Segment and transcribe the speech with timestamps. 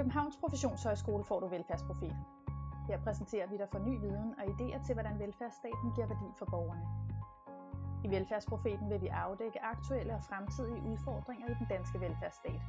[0.00, 2.16] Københavns Professionshøjskole får du Velfærdsprofil.
[2.88, 6.46] Her præsenterer vi dig for ny viden og idéer til, hvordan velfærdsstaten giver værdi for
[6.46, 6.86] borgerne.
[8.04, 12.62] I Velfærdsprofeten vil vi afdække aktuelle og fremtidige udfordringer i den danske velfærdsstat.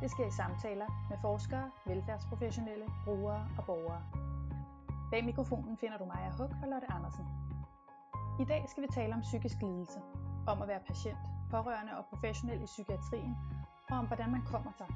[0.00, 4.02] Det sker i samtaler med forskere, velfærdsprofessionelle, brugere og borgere.
[5.10, 7.24] Bag mikrofonen finder du Maja Huk og Lotte Andersen.
[8.42, 10.00] I dag skal vi tale om psykisk lidelse,
[10.46, 13.36] om at være patient, pårørende og professionel i psykiatrien,
[13.90, 14.86] og om hvordan man kommer sig.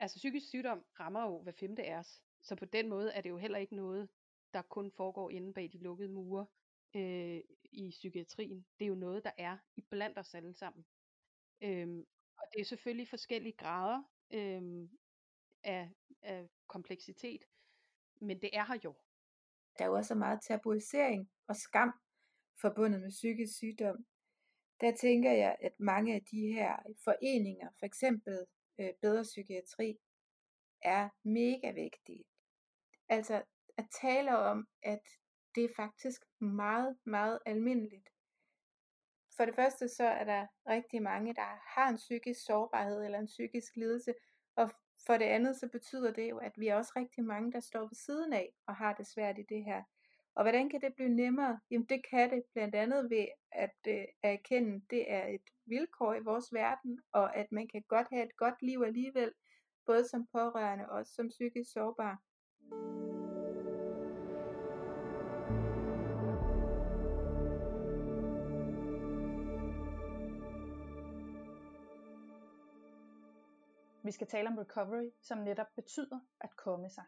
[0.00, 3.30] Altså psykisk sygdom rammer jo hver femte af os, så på den måde er det
[3.30, 4.08] jo heller ikke noget,
[4.52, 6.46] der kun foregår inde bag de lukkede mure
[6.96, 7.40] øh,
[7.72, 8.66] i psykiatrien.
[8.78, 10.86] Det er jo noget, der er i blandt os alle sammen.
[11.62, 12.06] Øhm,
[12.38, 14.90] og det er selvfølgelig forskellige grader øhm,
[15.64, 15.90] af,
[16.22, 17.44] af kompleksitet,
[18.20, 18.94] men det er her jo.
[19.78, 21.92] Der er jo også meget tabuisering og skam
[22.60, 24.06] forbundet med psykisk sygdom.
[24.80, 28.46] Der tænker jeg, at mange af de her foreninger, for eksempel
[28.80, 29.98] øh, bedre psykiatri,
[30.82, 32.24] er mega vigtige.
[33.08, 33.42] Altså
[33.76, 35.02] at tale om, at
[35.54, 38.08] det er faktisk meget, meget almindeligt.
[39.36, 43.26] For det første så er der rigtig mange, der har en psykisk sårbarhed eller en
[43.26, 44.14] psykisk lidelse,
[44.56, 44.70] og
[45.06, 47.80] for det andet så betyder det jo, at vi er også rigtig mange, der står
[47.80, 49.82] ved siden af og har det svært i det her.
[50.38, 51.60] Og hvordan kan det blive nemmere?
[51.70, 56.14] Jamen det kan det blandt andet ved at øh, erkende, at det er et vilkår
[56.14, 59.32] i vores verden, og at man kan godt have et godt liv alligevel,
[59.86, 62.22] både som pårørende og som psykisk sårbar.
[74.04, 77.04] Vi skal tale om recovery, som netop betyder at komme sig.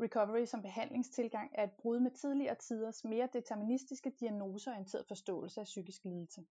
[0.00, 6.04] Recovery som behandlingstilgang er et brud med tidligere tiders mere deterministiske diagnoseorienterede forståelse af psykisk
[6.04, 6.44] lidelse.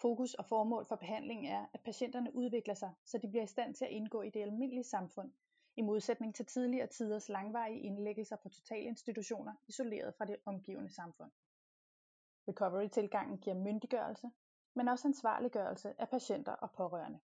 [0.00, 3.74] Fokus og formål for behandlingen er, at patienterne udvikler sig, så de bliver i stand
[3.74, 5.32] til at indgå i det almindelige samfund,
[5.76, 11.30] i modsætning til tidligere tiders langvarige indlæggelser på totalinstitutioner, isoleret fra det omgivende samfund.
[12.48, 14.30] Recovery-tilgangen giver myndiggørelse,
[14.74, 17.20] men også ansvarliggørelse af patienter og pårørende.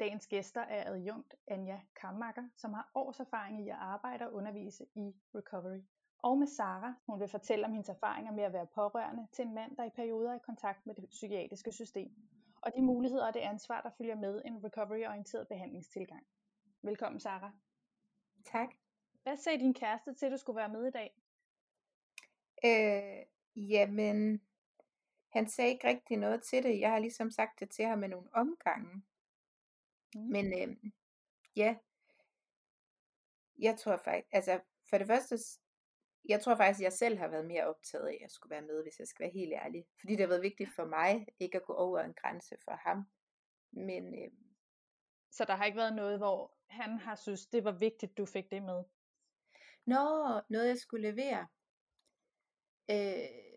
[0.00, 4.86] Dagens gæster er adjunkt Anja Kammaker, som har års erfaring i at arbejde og undervise
[4.94, 5.80] i recovery.
[6.18, 9.54] Og med Sara, hun vil fortælle om hendes erfaringer med at være pårørende til en
[9.54, 12.10] mand, der i perioder er i kontakt med det psykiatriske system,
[12.62, 16.26] og de muligheder og det ansvar, der følger med en recovery-orienteret behandlingstilgang.
[16.82, 17.52] Velkommen, Sara.
[18.44, 18.68] Tak.
[19.22, 21.14] Hvad sagde din kæreste til, at du skulle være med i dag?
[22.64, 23.26] Øh,
[23.70, 24.40] jamen,
[25.28, 26.80] han sagde ikke rigtig noget til det.
[26.80, 29.02] Jeg har ligesom sagt det til ham med nogle omgange.
[30.14, 30.20] Mm.
[30.20, 30.76] Men øh,
[31.56, 31.76] ja,
[33.58, 34.60] jeg tror faktisk, altså
[34.90, 35.38] for det første,
[36.28, 38.62] jeg tror faktisk, at jeg selv har været mere optaget af, at jeg skulle være
[38.62, 39.86] med, hvis jeg skal være helt ærlig.
[40.00, 43.08] Fordi det har været vigtigt for mig, ikke at gå over en grænse for ham.
[43.70, 44.30] Men, øh,
[45.30, 48.50] så der har ikke været noget, hvor han har synes, det var vigtigt, du fik
[48.50, 48.84] det med?
[49.86, 51.48] Nå, noget jeg skulle levere.
[52.90, 53.50] Øh,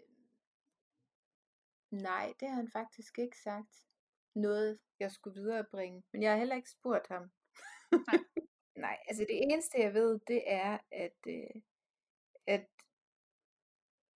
[1.91, 3.87] nej, det har han faktisk ikke sagt
[4.35, 6.03] noget, jeg skulle viderebringe.
[6.11, 7.31] Men jeg har heller ikke spurgt ham.
[7.91, 8.19] Nej.
[8.75, 11.61] Nej, altså det eneste jeg ved, det er, at, øh,
[12.47, 12.67] at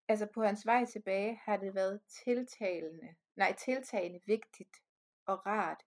[0.07, 4.78] altså på hans vej tilbage har det været tiltalende, nej tiltagende vigtigt
[5.25, 5.83] og rart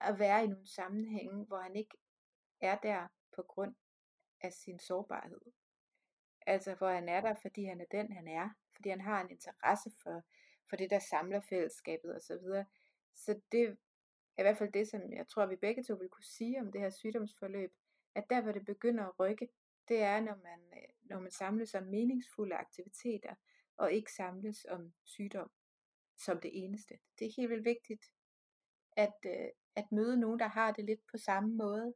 [0.00, 1.96] at være i nogle sammenhænge, hvor han ikke
[2.60, 3.74] er der på grund
[4.40, 5.40] af sin sårbarhed.
[6.46, 9.30] Altså hvor han er der, fordi han er den han er, fordi han har en
[9.30, 10.22] interesse for,
[10.68, 12.64] for det der samler fællesskabet osv.
[13.14, 13.74] Så det er
[14.38, 16.80] i hvert fald det, som jeg tror, vi begge to vil kunne sige om det
[16.80, 17.72] her sygdomsforløb,
[18.14, 19.48] at der, hvor det begynder at rykke,
[19.88, 23.34] det er, når man, øh, når man samles om meningsfulde aktiviteter,
[23.76, 25.50] og ikke samles om sygdom
[26.18, 26.98] som det eneste.
[27.18, 28.04] Det er helt vildt vigtigt,
[28.96, 31.94] at, øh, at møde nogen, der har det lidt på samme måde.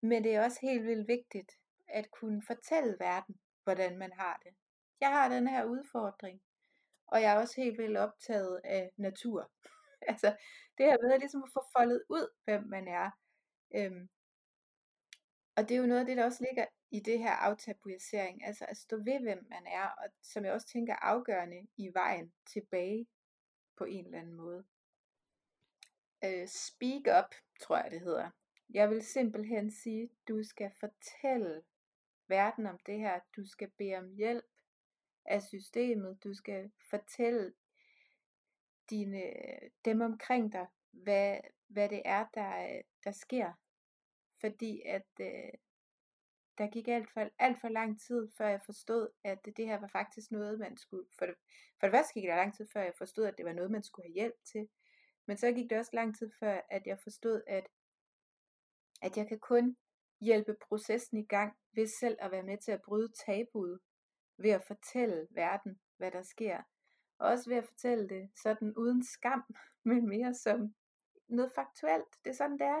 [0.00, 1.52] Men det er også helt vildt vigtigt,
[1.88, 4.54] at kunne fortælle verden, hvordan man har det.
[5.00, 6.42] Jeg har den her udfordring,
[7.06, 9.50] og jeg er også helt vildt optaget af natur.
[10.12, 10.36] altså,
[10.78, 13.10] det her med ligesom at få foldet ud, hvem man er.
[13.76, 14.08] Øhm,
[15.56, 18.66] og det er jo noget af det, der også ligger i det her aftabuisering, altså
[18.68, 22.32] at stå ved, hvem man er, og som jeg også tænker er afgørende i vejen
[22.46, 23.06] tilbage
[23.76, 24.64] på en eller anden måde.
[26.24, 28.30] Øh, speak up, tror jeg det hedder.
[28.70, 31.62] Jeg vil simpelthen sige, du skal fortælle
[32.28, 34.44] verden om det her, du skal bede om hjælp
[35.24, 37.54] af systemet, du skal fortælle
[38.90, 39.32] dine,
[39.84, 41.38] dem omkring dig, hvad,
[41.68, 43.52] hvad det er, der, der sker.
[44.40, 45.52] Fordi at, øh,
[46.58, 49.80] der gik alt for, alt for lang tid, før jeg forstod, at det, det her
[49.80, 51.08] var faktisk noget, man skulle...
[51.18, 51.34] For det,
[51.80, 53.82] for det første gik der lang tid, før jeg forstod, at det var noget, man
[53.82, 54.68] skulle have hjælp til.
[55.26, 57.68] Men så gik det også lang tid før, at jeg forstod, at,
[59.02, 59.76] at jeg kan kun
[60.20, 63.80] hjælpe processen i gang ved selv at være med til at bryde tabuet,
[64.38, 66.62] ved at fortælle verden, hvad der sker.
[67.18, 69.44] Og også ved at fortælle det sådan uden skam,
[69.84, 70.74] men mere som
[71.28, 72.24] noget faktuelt.
[72.24, 72.80] Det er sådan, det er.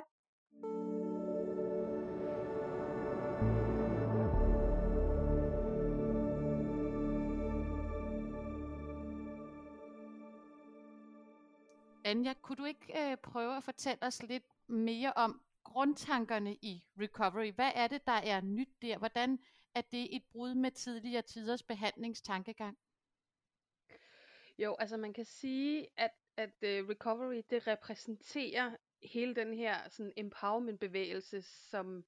[12.04, 17.52] Anja, kunne du ikke øh, prøve at fortælle os lidt mere om grundtankerne i recovery?
[17.52, 18.98] Hvad er det, der er nyt der?
[18.98, 19.38] Hvordan
[19.74, 22.76] er det et brud med tidligere tiders behandlingstankegang?
[24.58, 30.12] Jo, altså man kan sige, at, at uh, recovery, det repræsenterer hele den her sådan
[30.16, 32.04] empowerment bevægelse, som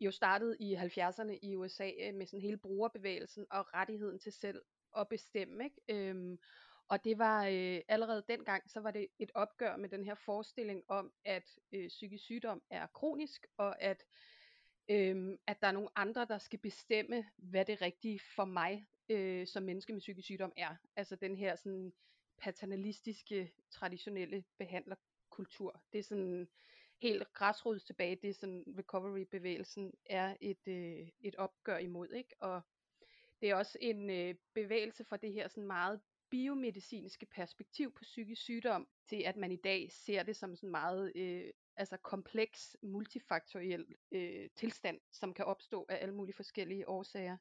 [0.00, 4.62] jo startede i 70'erne i USA øh, med sådan hele brugerbevægelsen og rettigheden til selv
[4.96, 5.64] at bestemme.
[5.64, 5.80] Ikke?
[5.88, 6.38] Øhm,
[6.88, 10.82] og det var øh, allerede dengang, så var det et opgør med den her forestilling
[10.88, 14.04] om, at øh, psykisk sygdom er kronisk, og at,
[14.88, 19.46] øh, at der er nogle andre, der skal bestemme, hvad det rigtige for mig øh,
[19.46, 20.76] som menneske med psykisk sygdom er.
[20.96, 21.92] Altså den her sådan
[22.38, 25.82] paternalistiske, traditionelle behandlerkultur.
[25.92, 26.48] Det er sådan
[27.02, 32.34] helt græsrods tilbage, det er sådan recovery-bevægelsen er et, øh, et opgør imod, ikke?
[32.40, 32.60] Og
[33.40, 36.00] det er også en øh, bevægelse fra det her sådan meget
[36.30, 41.12] biomedicinske perspektiv på psykisk sygdom, til at man i dag ser det som sådan meget
[41.16, 47.36] øh, altså kompleks, multifaktoriel øh, tilstand, som kan opstå af alle mulige forskellige årsager,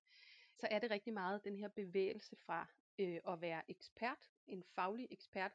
[0.55, 2.67] så er det rigtig meget den her bevægelse fra
[2.99, 5.51] øh, at være ekspert, en faglig ekspert,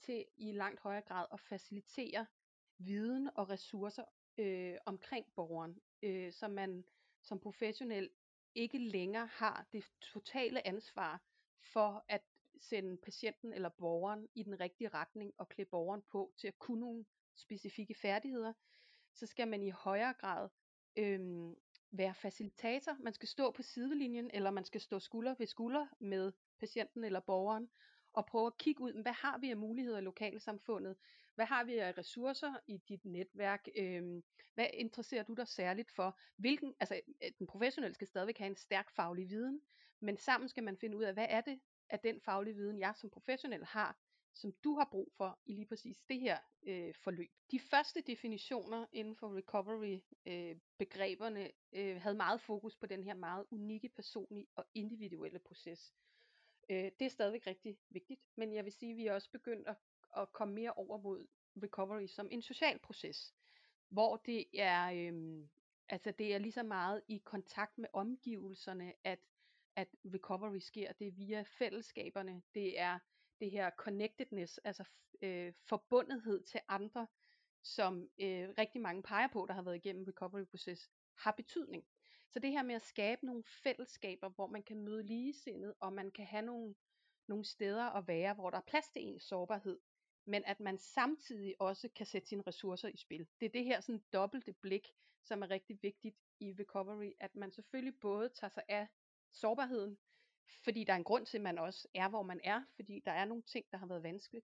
[0.00, 2.26] til i langt højere grad at facilitere
[2.78, 4.04] viden og ressourcer
[4.38, 6.84] øh, omkring borgeren, øh, så man
[7.22, 8.10] som professionel
[8.54, 11.22] ikke længere har det totale ansvar
[11.72, 12.22] for at
[12.60, 16.80] sende patienten eller borgeren i den rigtige retning og klæde borgeren på til at kunne
[16.80, 17.04] nogle
[17.36, 18.52] specifikke færdigheder,
[19.14, 20.48] så skal man i højere grad
[20.96, 21.56] øhm,
[21.92, 22.96] være facilitator.
[23.00, 27.20] Man skal stå på sidelinjen, eller man skal stå skulder ved skulder med patienten eller
[27.20, 27.68] borgeren,
[28.12, 30.96] og prøve at kigge ud, hvad har vi af muligheder i lokalsamfundet?
[31.34, 33.68] Hvad har vi af ressourcer i dit netværk?
[33.76, 34.22] Øhm,
[34.54, 36.18] hvad interesserer du dig særligt for?
[36.36, 39.60] Hvilken, altså, øh, den professionelle skal stadigvæk have en stærk faglig viden,
[40.00, 41.60] men sammen skal man finde ud af, hvad er det,
[41.90, 44.01] af den faglige viden, jeg som professionel har,
[44.34, 47.30] som du har brug for i lige præcis det her øh, forløb.
[47.50, 53.46] De første definitioner inden for recovery-begreberne øh, øh, havde meget fokus på den her meget
[53.50, 55.94] unikke, personlige og individuelle proces.
[56.70, 59.68] Øh, det er stadigvæk rigtig vigtigt, men jeg vil sige, at vi er også begyndt
[59.68, 59.76] at,
[60.16, 61.26] at komme mere over mod
[61.62, 63.34] recovery som en social proces,
[63.88, 65.48] hvor det er, øh,
[65.88, 69.18] altså det er lige så meget i kontakt med omgivelserne, at
[69.76, 70.92] at recovery sker.
[70.92, 72.42] Det er via fællesskaberne.
[72.54, 72.98] Det er
[73.42, 74.84] det her connectedness, altså
[75.22, 77.06] øh, forbundethed til andre,
[77.62, 81.84] som øh, rigtig mange peger på, der har været igennem recovery-proces, har betydning.
[82.30, 86.10] Så det her med at skabe nogle fællesskaber, hvor man kan møde ligesindet, og man
[86.10, 86.74] kan have nogle,
[87.28, 89.80] nogle steder at være, hvor der er plads til ens sårbarhed,
[90.24, 93.26] men at man samtidig også kan sætte sine ressourcer i spil.
[93.40, 94.88] Det er det her sådan dobbelte blik,
[95.24, 98.86] som er rigtig vigtigt i recovery, at man selvfølgelig både tager sig af
[99.32, 99.98] sårbarheden,
[100.64, 103.12] fordi der er en grund til, at man også er, hvor man er, fordi der
[103.12, 104.46] er nogle ting, der har været vanskeligt.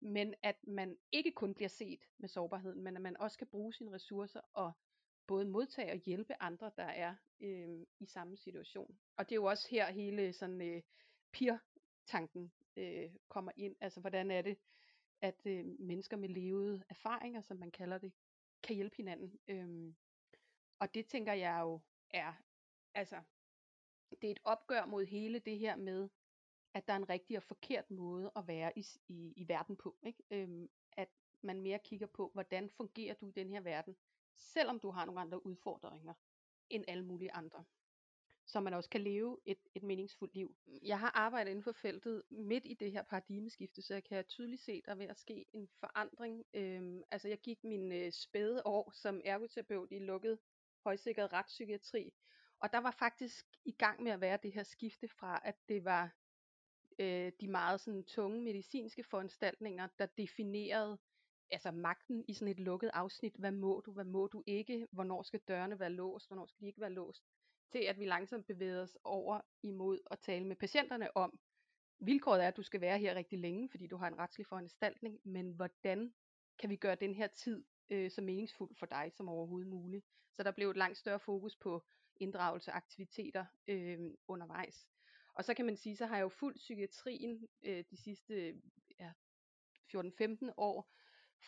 [0.00, 3.72] Men at man ikke kun bliver set med sårbarheden, men at man også kan bruge
[3.72, 4.72] sine ressourcer og
[5.26, 8.98] både modtage og hjælpe andre, der er øh, i samme situation.
[9.16, 10.82] Og det er jo også her hele sådan øh,
[11.32, 13.76] peer-tanken øh, kommer ind.
[13.80, 14.58] Altså hvordan er det,
[15.20, 18.12] at øh, mennesker med levede erfaringer, som man kalder det,
[18.62, 19.38] kan hjælpe hinanden.
[19.48, 19.94] Øh,
[20.78, 21.80] og det tænker jeg jo
[22.10, 22.32] er
[22.94, 23.22] altså
[24.22, 26.08] det er et opgør mod hele det her med,
[26.74, 29.96] at der er en rigtig og forkert måde at være i, i, i verden på.
[30.02, 30.22] Ikke?
[30.30, 31.08] Øhm, at
[31.42, 33.96] man mere kigger på, hvordan fungerer du i den her verden,
[34.36, 36.14] selvom du har nogle andre udfordringer
[36.70, 37.64] end alle mulige andre.
[38.46, 40.56] Så man også kan leve et, et meningsfuldt liv.
[40.82, 44.62] Jeg har arbejdet inden for feltet midt i det her paradigmeskifte, så jeg kan tydeligt
[44.62, 46.44] se, der er ved at ske en forandring.
[46.54, 50.38] Øhm, altså jeg gik min øh, spæde år som ergoterapeut i lukket
[50.84, 52.12] højsikret retspsykiatri,
[52.60, 55.84] og der var faktisk i gang med at være det her skifte fra, at det
[55.84, 56.14] var
[56.98, 60.98] øh, de meget sådan tunge medicinske foranstaltninger, der definerede
[61.50, 63.34] altså magten i sådan et lukket afsnit.
[63.36, 64.86] Hvad må du, hvad må du ikke?
[64.90, 66.28] Hvornår skal dørene være låst?
[66.28, 67.24] Hvornår skal de ikke være låst?
[67.72, 71.38] Til at vi langsomt bevæger os over imod at tale med patienterne om,
[71.98, 75.20] vilkåret er, at du skal være her rigtig længe, fordi du har en retslig foranstaltning,
[75.24, 76.14] men hvordan
[76.58, 80.06] kan vi gøre den her tid øh, så meningsfuld for dig som overhovedet muligt?
[80.32, 81.84] Så der blev et langt større fokus på
[82.20, 83.98] inddragelse aktiviteter øh,
[84.28, 84.86] undervejs.
[85.34, 88.60] Og så kan man sige, så har jeg jo fuldt psykiatrien øh, de sidste
[88.98, 89.12] ja,
[89.96, 90.90] 14-15 år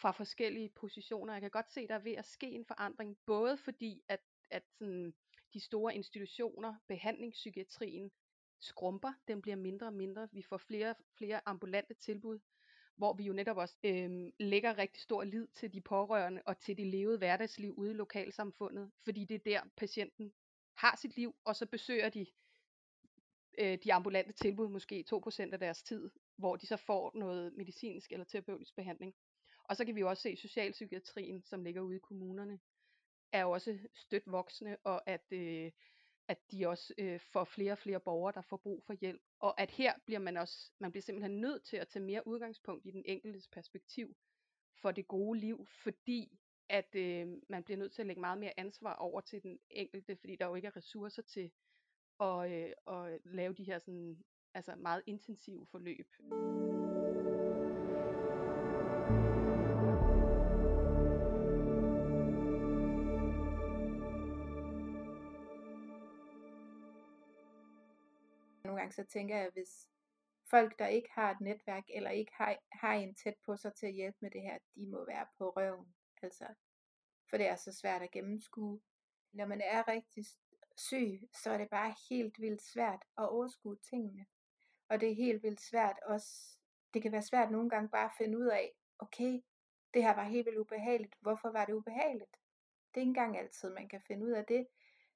[0.01, 1.33] fra forskellige positioner.
[1.33, 4.63] Jeg kan godt se, der er ved at ske en forandring, både fordi at, at
[4.79, 5.15] sådan,
[5.55, 8.11] de store institutioner, behandlingspsykiatrien,
[8.61, 10.29] skrumper, den bliver mindre og mindre.
[10.33, 12.39] Vi får flere flere ambulante tilbud,
[12.97, 16.77] hvor vi jo netop også øh, lægger rigtig stor lid til de pårørende og til
[16.77, 20.33] det levede hverdagsliv ude i lokalsamfundet, fordi det er der patienten
[20.83, 22.27] har sit liv, og så besøger de
[23.59, 28.13] øh, de ambulante tilbud måske 2% af deres tid, hvor de så får noget medicinsk
[28.13, 29.15] eller terapeutisk behandling.
[29.65, 32.61] Og så kan vi jo også se socialpsykiatrien, som ligger ude i kommunerne,
[33.33, 35.73] er også støt voksne, og at, øh,
[36.29, 39.23] at de også øh, får flere og flere borgere, der får brug for hjælp.
[39.39, 42.87] Og at her bliver man også, man bliver simpelthen nødt til at tage mere udgangspunkt
[42.87, 44.17] i den enkeltes perspektiv
[44.75, 46.39] for det gode liv, fordi
[46.69, 50.17] at øh, man bliver nødt til at lægge meget mere ansvar over til den enkelte,
[50.17, 51.51] fordi der jo ikke er ressourcer til
[52.21, 56.07] at, øh, at lave de her sådan, altså meget intensive forløb.
[68.65, 69.89] Nogle gange så tænker jeg, hvis
[70.51, 73.87] folk, der ikke har et netværk, eller ikke har, har en tæt på sig til
[73.87, 75.95] at hjælpe med det her, de må være på røven.
[76.23, 76.47] Altså,
[77.31, 78.81] for det er så svært at gennemskue.
[79.33, 80.25] Når man er rigtig
[80.77, 84.27] syg, så er det bare helt vildt svært at overskue tingene.
[84.89, 86.59] Og det er helt vildt svært også,
[86.95, 89.43] det kan være svært nogle gange bare at finde ud af, okay,
[89.95, 91.15] det her var helt vildt ubehageligt.
[91.21, 92.37] Hvorfor var det ubehageligt?
[92.95, 94.67] Det er ikke engang altid, man kan finde ud af det.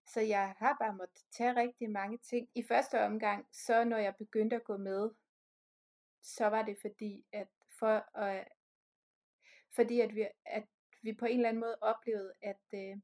[0.06, 2.48] Så jeg har bare måttet tage rigtig mange ting.
[2.54, 5.10] I første omgang, så når jeg begyndte at gå med,
[6.22, 7.48] så var det fordi, at
[7.78, 8.48] for at,
[9.70, 10.64] fordi at vi, at
[11.06, 12.96] vi på en eller anden måde oplevede, at, øh,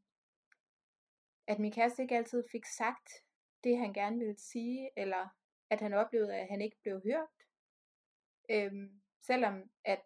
[1.46, 3.08] at min kæreste ikke altid fik sagt
[3.64, 5.28] det, han gerne ville sige, eller
[5.70, 7.28] at han oplevede, at han ikke blev hørt.
[8.50, 10.02] Øhm, selvom at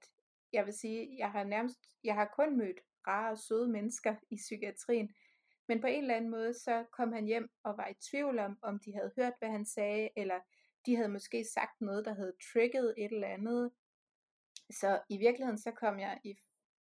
[0.53, 4.37] jeg vil sige, jeg har nærmest, jeg har kun mødt rare og søde mennesker i
[4.37, 5.15] psykiatrien,
[5.69, 8.59] men på en eller anden måde, så kom han hjem og var i tvivl om,
[8.63, 10.41] om de havde hørt, hvad han sagde, eller
[10.87, 13.73] de havde måske sagt noget, der havde trigget et eller andet.
[14.71, 16.35] Så i virkeligheden, så kom jeg i,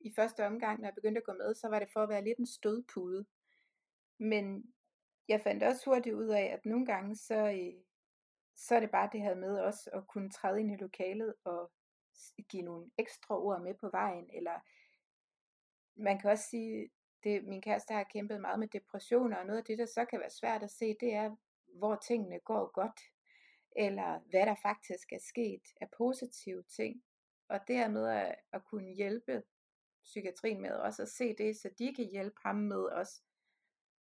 [0.06, 2.24] i første omgang, når jeg begyndte at gå med, så var det for at være
[2.24, 3.26] lidt en stødpude.
[4.18, 4.74] Men
[5.28, 7.82] jeg fandt også hurtigt ud af, at nogle gange, så, øh,
[8.56, 11.72] så er det bare det her med også at kunne træde ind i lokalet og
[12.48, 14.60] give nogle ekstra ord med på vejen, eller
[15.96, 16.90] man kan også sige,
[17.24, 20.20] det, min kæreste har kæmpet meget med depressioner, og noget af det, der så kan
[20.20, 21.36] være svært at se, det er,
[21.66, 23.00] hvor tingene går godt,
[23.76, 27.02] eller hvad der faktisk er sket af positive ting.
[27.48, 29.42] Og dermed at, at kunne hjælpe
[30.06, 33.22] psykiatrien med også at se det, så de kan hjælpe ham med os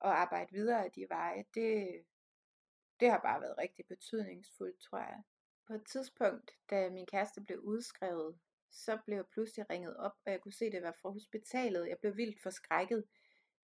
[0.01, 2.03] at arbejde videre af de veje, det,
[2.99, 5.23] det har bare været rigtig betydningsfuldt, tror jeg.
[5.67, 8.39] På et tidspunkt, da min kæreste blev udskrevet,
[8.71, 11.87] så blev jeg pludselig ringet op, og jeg kunne se, at det var fra hospitalet.
[11.87, 13.03] Jeg blev vildt forskrækket.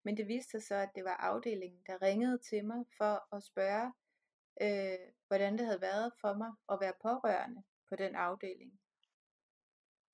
[0.03, 3.43] Men det viste sig så, at det var afdelingen, der ringede til mig for at
[3.43, 3.93] spørge,
[4.61, 8.79] øh, hvordan det havde været for mig at være pårørende på den afdeling.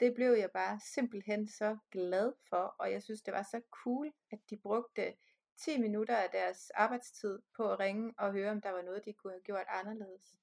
[0.02, 4.14] Det blev jeg bare simpelthen så glad for, og jeg synes, det var så cool,
[4.32, 5.16] at de brugte
[5.58, 9.14] 10 minutter af deres arbejdstid på at ringe og høre, om der var noget, de
[9.14, 10.36] kunne have gjort anderledes.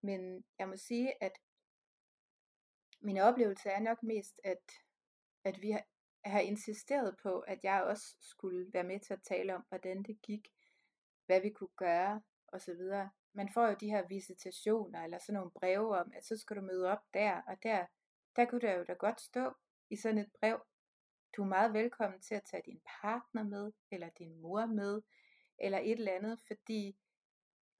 [0.00, 1.32] Men jeg må sige, at
[3.00, 4.72] min oplevelse er nok mest, at,
[5.44, 5.84] at vi har,
[6.24, 10.22] har insisteret på, at jeg også skulle være med til at tale om, hvordan det
[10.22, 10.48] gik,
[11.26, 12.80] hvad vi kunne gøre osv.
[13.32, 16.62] Man får jo de her visitationer eller sådan nogle breve om, at så skal du
[16.62, 17.86] møde op der, og der,
[18.36, 19.52] der kunne der jo da godt stå
[19.90, 20.60] i sådan et brev,
[21.36, 25.02] du er meget velkommen til at tage din partner med, eller din mor med,
[25.58, 26.96] eller et eller andet, fordi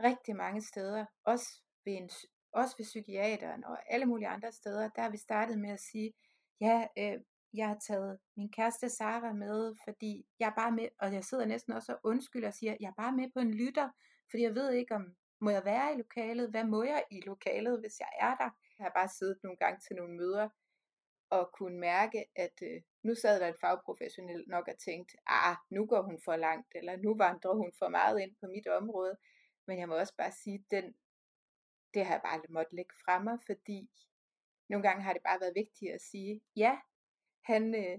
[0.03, 2.11] rigtig mange steder, også ved, en,
[2.53, 6.13] også ved psykiateren og alle mulige andre steder, der har vi startet med at sige,
[6.61, 7.21] ja, øh,
[7.55, 11.45] jeg har taget min kæreste Sara med, fordi jeg er bare med, og jeg sidder
[11.45, 13.91] næsten også og undskylder og siger, jeg er bare med på en lytter,
[14.31, 17.81] fordi jeg ved ikke, om må jeg være i lokalet, hvad må jeg i lokalet,
[17.81, 18.51] hvis jeg er der.
[18.79, 20.49] Jeg har bare siddet nogle gange til nogle møder,
[21.31, 25.87] og kunne mærke, at øh, nu sad der en fagprofessionel nok og tænkte, ah, nu
[25.87, 29.17] går hun for langt, eller nu vandrer hun for meget ind på mit område.
[29.67, 30.95] Men jeg må også bare sige, den,
[31.95, 33.91] det har jeg bare måtte lægge fra mig, fordi
[34.69, 36.79] nogle gange har det bare været vigtigt at sige, ja,
[37.45, 37.99] han, øh,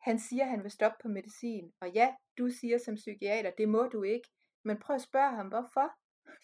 [0.00, 3.68] han siger, at han vil stoppe på medicin, og ja, du siger som psykiater, det
[3.68, 4.28] må du ikke,
[4.64, 5.88] men prøv at spørge ham, hvorfor?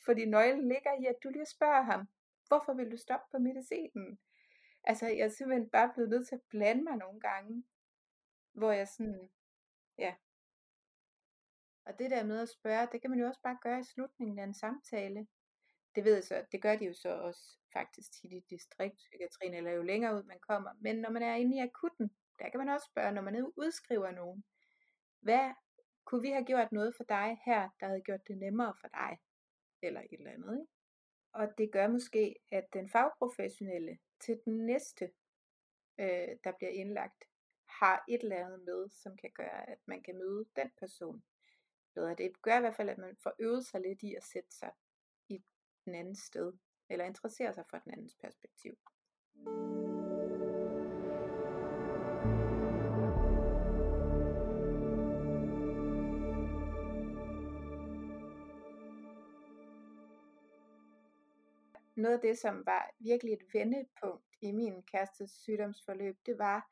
[0.04, 2.08] Fordi nøglen ligger i, at du lige spørger ham,
[2.54, 4.18] hvorfor vil du stoppe på medicinen?
[4.84, 7.64] Altså, jeg er simpelthen bare blevet nødt til at blande mig nogle gange,
[8.52, 9.30] hvor jeg sådan,
[9.98, 10.14] ja.
[11.86, 14.38] Og det der med at spørge, det kan man jo også bare gøre i slutningen
[14.38, 15.26] af en samtale.
[15.94, 19.70] Det ved jeg så, det gør de jo så også faktisk tit i distriktspsykiatrien, eller
[19.70, 20.70] jo længere ud man kommer.
[20.80, 24.10] Men når man er inde i akutten, der kan man også spørge, når man udskriver
[24.10, 24.44] nogen,
[25.20, 25.52] hvad
[26.04, 29.18] kunne vi have gjort noget for dig her, der havde gjort det nemmere for dig?
[29.82, 30.73] Eller et eller andet, ikke?
[31.34, 35.12] Og det gør måske, at den fagprofessionelle til den næste,
[35.98, 37.24] øh, der bliver indlagt,
[37.68, 41.24] har et eller andet med, som kan gøre, at man kan møde den person
[41.94, 42.14] bedre.
[42.14, 44.70] Det gør i hvert fald, at man får øvet sig lidt i at sætte sig
[45.28, 45.42] i
[45.84, 46.52] den anden sted,
[46.88, 48.78] eller interessere sig for den andens perspektiv.
[61.96, 66.70] Noget af det, som var virkelig et vendepunkt i min kærestes sygdomsforløb, det var,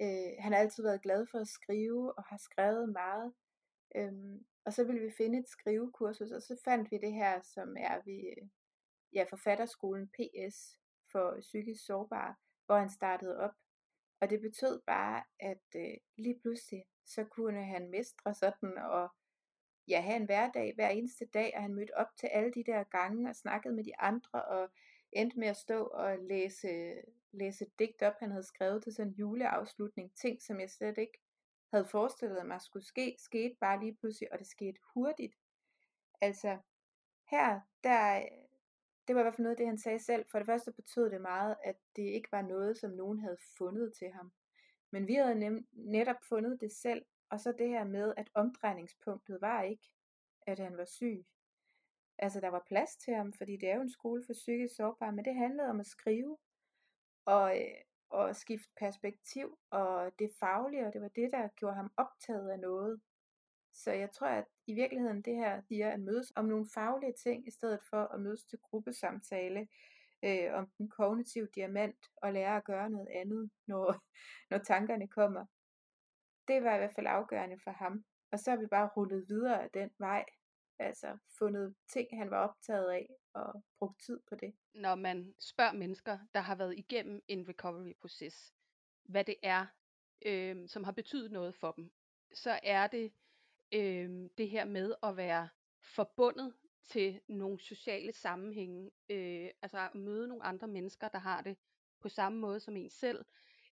[0.00, 3.34] øh, han har altid været glad for at skrive og har skrevet meget.
[3.96, 7.76] Øhm, og så ville vi finde et skrivekursus, og så fandt vi det her, som
[7.78, 8.48] er ved
[9.12, 10.78] ja, forfatterskolen PS
[11.12, 12.34] for psykisk sårbare,
[12.66, 13.54] hvor han startede op.
[14.20, 19.08] Og det betød bare, at øh, lige pludselig, så kunne han mestre sådan og
[19.88, 22.84] ja, have en hverdag hver eneste dag, og han mødte op til alle de der
[22.84, 24.70] gange og snakkede med de andre, og
[25.12, 26.94] endte med at stå og læse,
[27.32, 30.14] læse digt op, han havde skrevet til sådan en juleafslutning.
[30.14, 31.18] Ting, som jeg slet ikke
[31.72, 35.34] havde forestillet mig skulle ske, skete bare lige pludselig, og det skete hurtigt.
[36.20, 36.58] Altså,
[37.30, 38.28] her, der,
[39.08, 40.24] det var i hvert fald noget af det, han sagde selv.
[40.30, 43.92] For det første betød det meget, at det ikke var noget, som nogen havde fundet
[43.98, 44.32] til ham.
[44.90, 49.40] Men vi havde nem, netop fundet det selv, og så det her med, at omdrejningspunktet
[49.40, 49.90] var ikke,
[50.46, 51.26] at han var syg.
[52.18, 55.12] Altså der var plads til ham, fordi det er jo en skole for psykisk sårbare,
[55.12, 56.38] men det handlede om at skrive
[57.24, 57.74] og, øh,
[58.10, 62.58] og skifte perspektiv og det faglige, og det var det, der gjorde ham optaget af
[62.58, 63.00] noget.
[63.72, 67.48] Så jeg tror, at i virkeligheden det her siger at mødes om nogle faglige ting,
[67.48, 69.68] i stedet for at mødes til gruppesamtale
[70.24, 74.02] øh, om den kognitive diamant og lære at gøre noget andet, når,
[74.50, 75.46] når tankerne kommer
[76.48, 78.04] det var i hvert fald afgørende for ham.
[78.32, 80.24] Og så har vi bare rullet videre af den vej.
[80.78, 84.54] Altså fundet ting, han var optaget af, og brugt tid på det.
[84.74, 88.54] Når man spørger mennesker, der har været igennem en recovery-proces,
[89.04, 89.66] hvad det er,
[90.26, 91.90] øh, som har betydet noget for dem,
[92.34, 93.12] så er det
[93.74, 95.48] øh, det her med at være
[95.82, 101.56] forbundet til nogle sociale sammenhænge, øh, altså at møde nogle andre mennesker, der har det
[102.00, 103.24] på samme måde som en selv,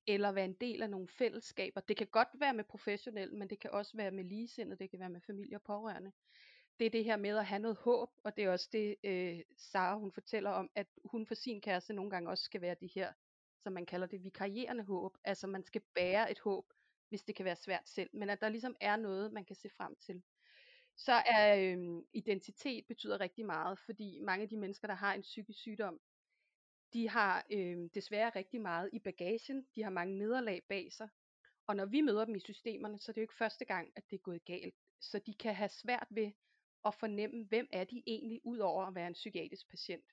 [0.06, 1.80] eller være en del af nogle fællesskaber.
[1.80, 5.00] Det kan godt være med professionelle, men det kan også være med ligesindede, det kan
[5.00, 6.12] være med familie og pårørende.
[6.78, 9.40] Det er det her med at have noget håb, og det er også det, øh,
[9.56, 12.86] Sara hun fortæller om, at hun for sin kæreste nogle gange også skal være de
[12.86, 13.12] her,
[13.62, 15.16] som man kalder det, vikarierende håb.
[15.24, 16.72] Altså man skal bære et håb,
[17.08, 19.68] hvis det kan være svært selv, men at der ligesom er noget, man kan se
[19.76, 20.22] frem til.
[20.96, 25.20] Så er øh, identitet betyder rigtig meget, fordi mange af de mennesker, der har en
[25.20, 26.00] psykisk sygdom,
[26.92, 31.08] de har øh, desværre rigtig meget i bagagen, de har mange nederlag bag sig,
[31.66, 34.10] og når vi møder dem i systemerne, så er det jo ikke første gang, at
[34.10, 34.74] det er gået galt.
[35.00, 36.32] Så de kan have svært ved
[36.84, 40.04] at fornemme, hvem er de egentlig, ud over at være en psykiatrisk patient.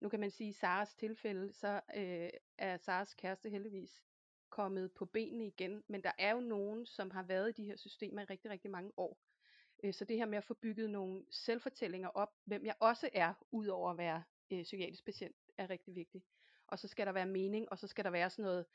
[0.00, 4.02] Nu kan man sige, i Saras tilfælde, så øh, er Saras kæreste heldigvis
[4.50, 7.76] kommet på benene igen, men der er jo nogen, som har været i de her
[7.76, 9.18] systemer i rigtig, rigtig mange år.
[9.84, 13.34] Øh, så det her med at få bygget nogle selvfortællinger op, hvem jeg også er,
[13.50, 16.24] ud over at være øh, psykiatrisk patient, er rigtig vigtigt.
[16.66, 18.66] Og så skal der være mening, og så skal der være sådan noget,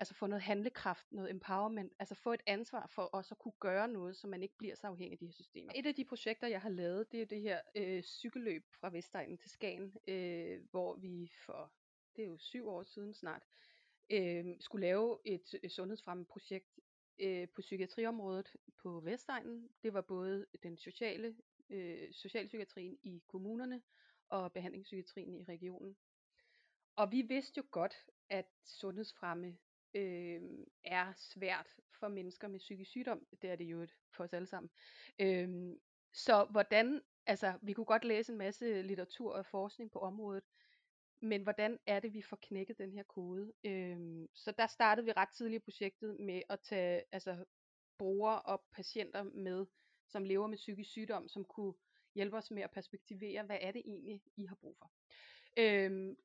[0.00, 3.88] altså få noget handlekraft, noget empowerment, altså få et ansvar for også at kunne gøre
[3.88, 5.72] noget, så man ikke bliver så afhængig af de her systemer.
[5.74, 9.38] Et af de projekter, jeg har lavet, det er det her øh, cykelløb fra Vestegnen
[9.38, 11.72] til Skagen, øh, hvor vi for,
[12.16, 13.42] det er jo syv år siden snart,
[14.10, 16.80] øh, skulle lave et, et sundhedsfremme projekt
[17.18, 19.68] øh, på psykiatriområdet på Vestegnen.
[19.82, 21.36] Det var både den sociale,
[21.70, 23.82] øh, socialpsykiatrien i kommunerne
[24.28, 25.96] og behandlingspsykiatrien i regionen.
[26.96, 27.94] Og vi vidste jo godt,
[28.28, 29.58] at sundhedsfremme
[29.94, 30.40] øh,
[30.84, 33.26] er svært for mennesker med psykisk sygdom.
[33.42, 34.70] Det er det jo for os alle sammen.
[35.18, 35.76] Øh,
[36.12, 40.44] så hvordan, altså vi kunne godt læse en masse litteratur og forskning på området,
[41.22, 43.52] men hvordan er det, vi får knækket den her kode?
[43.64, 47.44] Øh, så der startede vi ret tidligt i projektet med at tage altså,
[47.98, 49.66] brugere og patienter med,
[50.08, 51.74] som lever med psykisk sygdom, som kunne
[52.14, 54.92] hjælpe os med at perspektivere, hvad er det egentlig, I har brug for.
[55.56, 56.16] Øhm,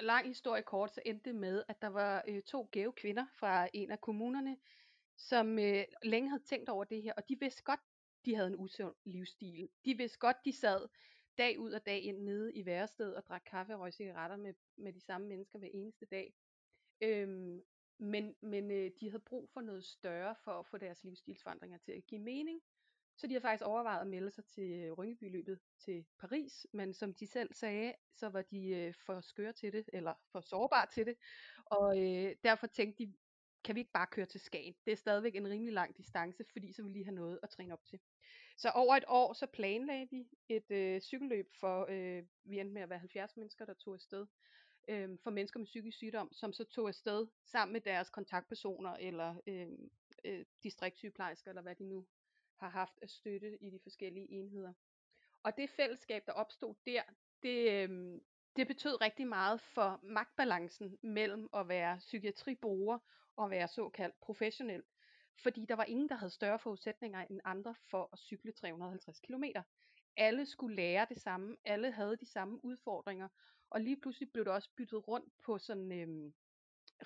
[0.00, 3.68] lang historie kort, så endte det med, at der var øh, to gave kvinder fra
[3.72, 4.56] en af kommunerne,
[5.16, 7.80] som øh, længe havde tænkt over det her, og de vidste godt,
[8.24, 9.68] de havde en usund livsstil.
[9.84, 10.88] De vidste godt, de sad
[11.38, 14.54] dag ud og dag ind nede i værested og drak kaffe og røg cigaretter med,
[14.76, 16.34] med de samme mennesker hver eneste dag.
[17.00, 17.62] Øhm,
[17.98, 21.92] men men øh, de havde brug for noget større for at få deres livsstilsforandringer til
[21.92, 22.60] at give mening.
[23.18, 27.14] Så de har faktisk overvejet at melde sig til øh, Rynkeby-løbet til Paris, men som
[27.14, 31.06] de selv sagde, så var de øh, for skøre til det, eller for sårbare til
[31.06, 31.16] det,
[31.64, 33.14] og øh, derfor tænkte de,
[33.64, 34.74] kan vi ikke bare køre til Skagen?
[34.84, 37.72] Det er stadigvæk en rimelig lang distance, fordi så vil lige have noget at træne
[37.72, 38.00] op til.
[38.56, 42.82] Så over et år, så planlagde de et øh, cykelløb for, øh, vi endte med
[42.82, 44.26] at være 70 mennesker, der tog afsted,
[44.88, 49.40] øh, for mennesker med psykisk sygdom, som så tog afsted sammen med deres kontaktpersoner, eller
[49.46, 49.90] øhm,
[50.24, 52.06] øh, øh, distriktsygeplejersker, eller hvad de nu
[52.58, 54.72] har haft af støtte i de forskellige enheder.
[55.42, 57.02] Og det fællesskab, der opstod der,
[57.42, 58.20] det, øh,
[58.56, 62.98] det betød rigtig meget for magtbalancen mellem at være psykiatriboer
[63.36, 64.82] og være såkaldt professionel.
[65.42, 69.44] Fordi der var ingen, der havde større forudsætninger end andre for at cykle 350 km.
[70.16, 73.28] Alle skulle lære det samme, alle havde de samme udfordringer,
[73.70, 76.34] og lige pludselig blev det også byttet rundt på sådan øhm,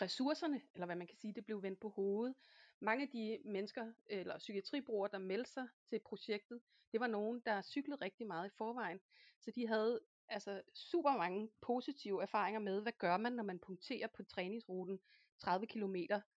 [0.02, 2.34] ressourcerne, eller hvad man kan sige, det blev vendt på hovedet.
[2.82, 6.60] Mange af de mennesker, eller psykiatribrugere, der meldte sig til projektet,
[6.92, 9.00] det var nogen, der cyklede rigtig meget i forvejen.
[9.40, 14.06] Så de havde altså super mange positive erfaringer med, hvad gør man, når man punkterer
[14.06, 15.00] på træningsruten
[15.38, 15.96] 30 km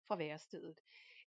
[0.08, 0.80] fra værestedet.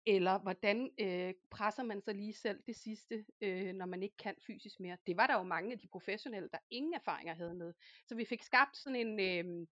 [0.06, 4.34] Eller hvordan øh, presser man sig lige selv det sidste, øh, når man ikke kan
[4.46, 4.96] fysisk mere.
[5.06, 7.74] Det var der jo mange af de professionelle, der ingen erfaringer havde med.
[8.06, 9.66] Så vi fik skabt sådan en, øh,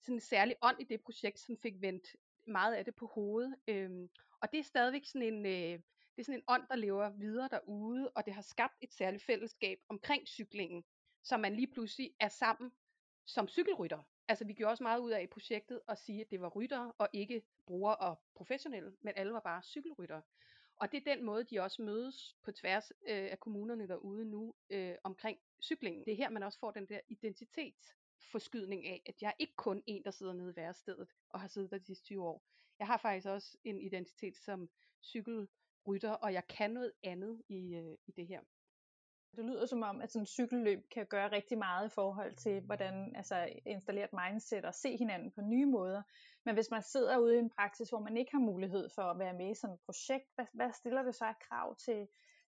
[0.00, 3.56] sådan en særlig ånd i det projekt, som fik vendt meget af det på hovedet.
[3.68, 4.08] Øhm,
[4.40, 5.80] og det er stadigvæk sådan en, øh,
[6.16, 9.24] det er sådan en ånd, der lever videre derude, og det har skabt et særligt
[9.24, 10.84] fællesskab omkring cyklingen,
[11.22, 12.72] så man lige pludselig er sammen
[13.26, 14.02] som cykelrytter.
[14.28, 16.92] Altså vi gjorde også meget ud af i projektet at sige, at det var ryttere
[16.98, 20.22] og ikke brugere og professionelle, men alle var bare cykelryttere.
[20.76, 24.54] Og det er den måde, de også mødes på tværs øh, af kommunerne derude nu
[24.70, 26.04] øh, omkring cyklingen.
[26.04, 27.94] Det er her, man også får den der identitet
[28.30, 31.48] forskydning af, at jeg er ikke kun en, der sidder nede i værestedet og har
[31.48, 32.42] siddet der de sidste 20 år.
[32.78, 34.68] Jeg har faktisk også en identitet som
[35.02, 38.40] cykelrytter, og jeg kan noget andet i, øh, i det her.
[39.36, 42.60] Det lyder som om, at sådan en cykelløb kan gøre rigtig meget i forhold til,
[42.60, 46.02] hvordan altså, installere et mindset og se hinanden på nye måder.
[46.44, 49.18] Men hvis man sidder ude i en praksis, hvor man ikke har mulighed for at
[49.18, 52.08] være med i sådan et projekt, hvad, hvad stiller det så af krav til,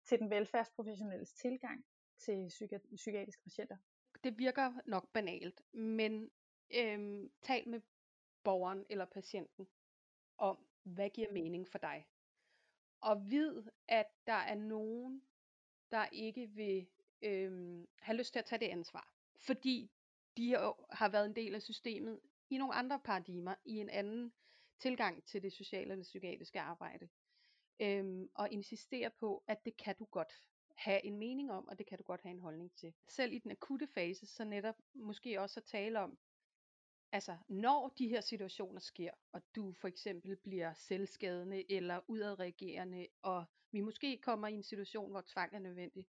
[0.09, 1.85] til den velfærdsprofessionelles tilgang
[2.19, 3.77] til psyki- psykiatriske patienter?
[4.25, 6.31] Det virker nok banalt, men
[6.75, 7.81] øhm, tal med
[8.45, 9.69] borgeren eller patienten
[10.39, 12.07] om, hvad giver mening for dig.
[13.01, 15.23] Og vid, at der er nogen,
[15.91, 16.87] der ikke vil
[17.23, 19.13] øhm, have lyst til at tage det ansvar.
[19.37, 19.91] Fordi
[20.37, 20.51] de
[20.91, 24.33] har været en del af systemet i nogle andre paradigmer, i en anden
[24.79, 27.09] tilgang til det sociale eller psykiatriske arbejde.
[27.81, 30.33] Øhm, og insistere på, at det kan du godt
[30.75, 32.95] have en mening om, og det kan du godt have en holdning til.
[33.09, 36.19] Selv i den akutte fase, så netop måske også at tale om,
[37.13, 43.45] altså når de her situationer sker, og du for eksempel bliver selvskadende eller udadreagerende, og
[43.71, 46.07] vi måske kommer i en situation, hvor tvang er nødvendig.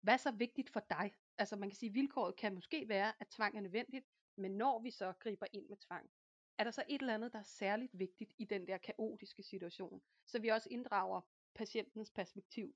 [0.00, 1.14] Hvad er så vigtigt for dig?
[1.38, 4.78] Altså man kan sige, at vilkåret kan måske være, at tvang er nødvendigt, men når
[4.78, 6.10] vi så griber ind med tvang,
[6.58, 10.02] er der så et eller andet, der er særligt vigtigt i den der kaotiske situation,
[10.26, 11.20] så vi også inddrager
[11.54, 12.74] patientens perspektiv,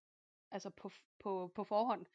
[0.53, 2.07] altså på, på, på forhånd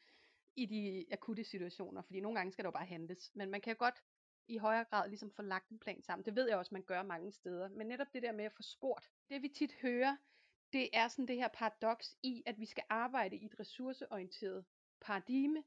[0.56, 3.76] i de akutte situationer, fordi nogle gange skal der jo bare handles, men man kan
[3.76, 4.02] godt
[4.48, 6.24] i højere grad ligesom få lagt en plan sammen.
[6.24, 8.62] Det ved jeg også, man gør mange steder, men netop det der med at få
[8.62, 10.16] spurgt, det vi tit hører,
[10.72, 14.64] det er sådan det her paradoks i, at vi skal arbejde i et ressourceorienteret
[15.00, 15.64] paradigme,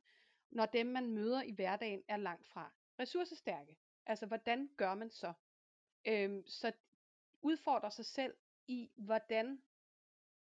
[0.50, 3.78] når dem man møder i hverdagen er langt fra ressourcestærke.
[4.06, 5.34] Altså hvordan gør man så?
[6.08, 6.72] Øhm, så
[7.42, 9.62] udfordrer sig selv i, hvordan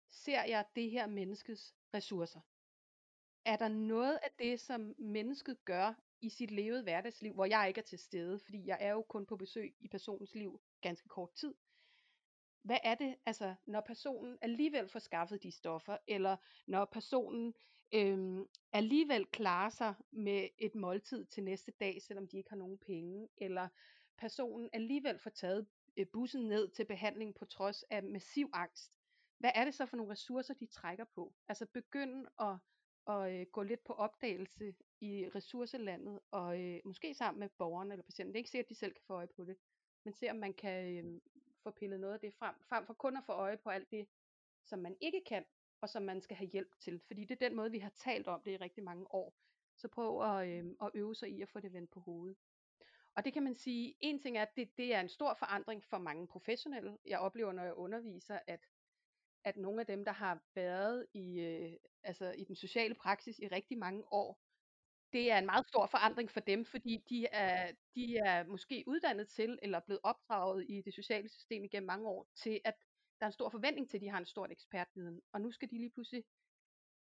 [0.09, 2.39] ser jeg det her menneskes ressourcer?
[3.45, 7.79] Er der noget af det, som mennesket gør i sit levede hverdagsliv, hvor jeg ikke
[7.79, 11.33] er til stede, fordi jeg er jo kun på besøg i personens liv ganske kort
[11.33, 11.53] tid,
[12.61, 17.53] hvad er det, altså når personen alligevel får skaffet de stoffer, eller når personen
[17.93, 22.77] øhm, alligevel klarer sig med et måltid til næste dag, selvom de ikke har nogen
[22.77, 23.67] penge, eller
[24.17, 28.98] personen alligevel får taget øh, bussen ned til behandling på trods af massiv angst.
[29.39, 31.33] Hvad er det så for nogle ressourcer, de trækker på?
[31.47, 32.55] Altså begynde at,
[33.07, 38.03] at øh, gå lidt på opdagelse i ressourcelandet, og øh, måske sammen med borgeren eller
[38.03, 38.33] patienten.
[38.33, 39.57] Det er ikke sikkert, at de selv kan få øje på det,
[40.03, 41.21] men se om man kan øh,
[41.63, 44.07] få pillet noget af det frem, frem for kun at få øje på alt det,
[44.65, 45.45] som man ikke kan,
[45.81, 47.01] og som man skal have hjælp til.
[47.07, 49.33] Fordi det er den måde, vi har talt om det i rigtig mange år.
[49.77, 52.37] Så prøv at, øh, at øve sig i at få det vendt på hovedet.
[53.15, 55.83] Og det kan man sige, en ting er, at det, det er en stor forandring
[55.83, 56.97] for mange professionelle.
[57.05, 58.65] Jeg oplever, når jeg underviser, at,
[59.43, 61.73] at nogle af dem, der har været i, øh,
[62.03, 64.39] altså i den sociale praksis i rigtig mange år,
[65.13, 69.29] det er en meget stor forandring for dem, fordi de er, de er måske uddannet
[69.29, 72.75] til, eller blevet opdraget i det sociale system igennem mange år, til at
[73.19, 75.21] der er en stor forventning til, at de har en stor ekspertviden.
[75.33, 76.23] Og nu skal de lige pludselig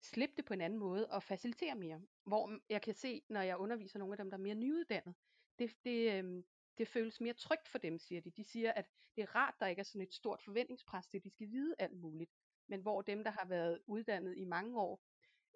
[0.03, 2.01] slippe det på en anden måde og facilitere mere.
[2.25, 5.15] Hvor jeg kan se, når jeg underviser nogle af dem, der er mere nyuddannede,
[5.59, 6.45] det, det, øhm,
[6.77, 8.31] det føles mere trygt for dem, siger de.
[8.31, 8.85] De siger, at
[9.15, 11.75] det er rart, der ikke er sådan et stort forventningspres til, at de skal vide
[11.79, 12.31] alt muligt.
[12.67, 15.01] Men hvor dem, der har været uddannet i mange år,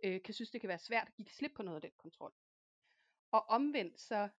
[0.04, 2.34] øh, kan synes, det kan være svært at give slip på noget af den kontrol.
[3.32, 4.30] Og omvendt så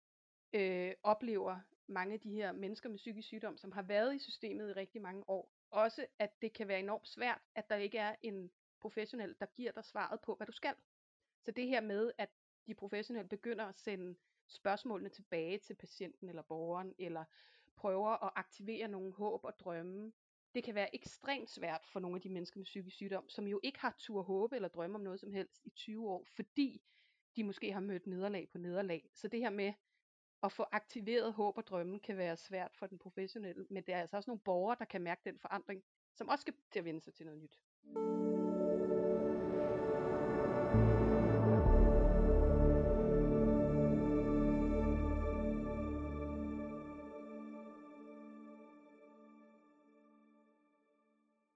[0.52, 4.70] øh, oplever mange af de her mennesker med psykisk sygdom, som har været i systemet
[4.70, 8.14] i rigtig mange år, også at det kan være enormt svært, at der ikke er
[8.22, 10.74] en professionel, der giver dig svaret på, hvad du skal.
[11.44, 12.30] Så det her med, at
[12.66, 14.16] de professionelle begynder at sende
[14.50, 17.24] spørgsmålene tilbage til patienten eller borgeren, eller
[17.76, 20.12] prøver at aktivere nogle håb og drømme,
[20.54, 23.60] det kan være ekstremt svært for nogle af de mennesker med psykisk sygdom, som jo
[23.62, 26.82] ikke har tur håbe eller drømme om noget som helst i 20 år, fordi
[27.36, 29.08] de måske har mødt nederlag på nederlag.
[29.14, 29.72] Så det her med
[30.42, 34.00] at få aktiveret håb og drømme kan være svært for den professionelle, men det er
[34.00, 35.84] altså også nogle borgere, der kan mærke den forandring,
[36.14, 38.19] som også skal til at vende sig til noget nyt.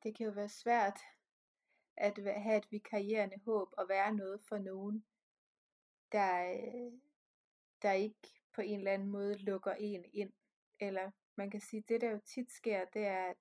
[0.05, 1.01] Det kan jo være svært
[1.97, 5.05] at have et vikarierende håb og være noget for nogen,
[6.13, 6.93] der, øh,
[7.83, 10.33] der ikke på en eller anden måde lukker en ind.
[10.81, 13.37] Eller man kan sige, det der jo tit sker, det er, at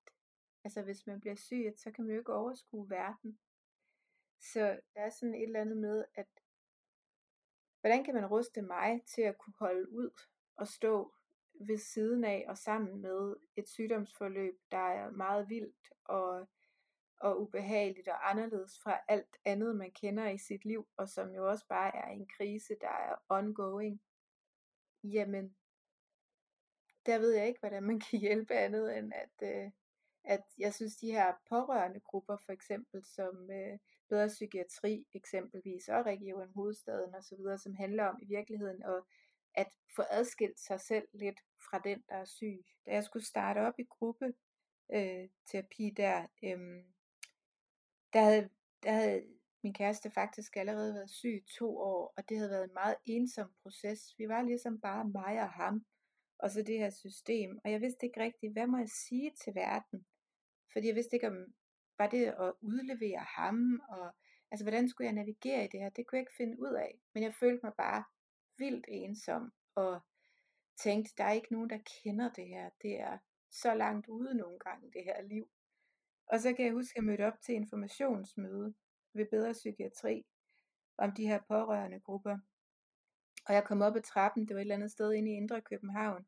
[0.64, 3.40] altså, hvis man bliver syg, så kan man jo ikke overskue verden.
[4.40, 6.28] Så der er sådan et eller andet med, at
[7.82, 10.10] hvordan kan man ruste mig til at kunne holde ud
[10.56, 11.14] og stå
[11.68, 16.48] ved siden af og sammen med et sygdomsforløb, der er meget vildt og,
[17.20, 21.50] og ubehageligt og anderledes fra alt andet, man kender i sit liv, og som jo
[21.50, 24.02] også bare er en krise, der er ongoing.
[25.04, 25.56] Jamen,
[27.06, 29.72] der ved jeg ikke, hvordan man kan hjælpe andet end at, øh,
[30.24, 36.06] at jeg synes, de her pårørende grupper, for eksempel som øh, Bedre Psykiatri eksempelvis, og
[36.06, 39.04] Region Hovedstaden osv., som handler om i virkeligheden at,
[39.56, 41.40] at få adskilt sig selv lidt
[41.70, 42.66] fra den, der er syg.
[42.86, 44.34] Da jeg skulle starte op i gruppe
[44.94, 46.84] øh, terapi der, øh,
[48.14, 48.50] der, havde,
[48.84, 49.24] der havde
[49.64, 52.96] min kæreste faktisk allerede været syg i to år, og det havde været en meget
[53.06, 54.14] ensom proces.
[54.18, 55.86] Vi var ligesom bare mig og ham,
[56.40, 57.60] og så det her system.
[57.64, 60.06] Og jeg vidste ikke rigtigt, hvad må jeg sige til verden?
[60.74, 61.54] Fordi jeg vidste ikke, om
[61.98, 64.16] var det at udlevere ham, og
[64.52, 65.90] altså hvordan skulle jeg navigere i det her?
[65.90, 67.00] Det kunne jeg ikke finde ud af.
[67.14, 68.04] Men jeg følte mig bare
[68.58, 70.02] vildt ensom, og
[70.78, 72.70] tænkte, der er ikke nogen, der kender det her.
[72.82, 73.18] Det er
[73.52, 75.50] så langt ude nogle gange, det her liv.
[76.28, 78.74] Og så kan jeg huske, at jeg mødte op til informationsmøde
[79.14, 80.26] ved Bedre Psykiatri
[80.98, 82.38] om de her pårørende grupper.
[83.46, 85.62] Og jeg kom op ad trappen, det var et eller andet sted inde i Indre
[85.62, 86.28] København.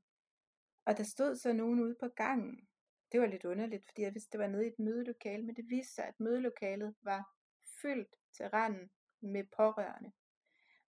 [0.86, 2.68] Og der stod så nogen ude på gangen.
[3.12, 5.70] Det var lidt underligt, fordi jeg vidste, det var nede i et mødelokale, men det
[5.70, 7.36] viste sig, at mødelokalet var
[7.82, 8.90] fyldt til randen
[9.22, 10.12] med pårørende.